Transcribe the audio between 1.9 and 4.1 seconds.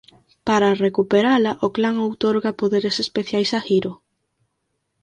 outorga poderes especiais a Hiro.